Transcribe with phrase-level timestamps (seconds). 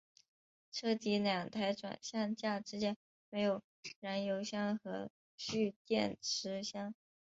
[0.71, 2.97] 车底两台转向架之间
[3.29, 3.61] 设有
[3.99, 6.95] 燃油箱和蓄电池箱。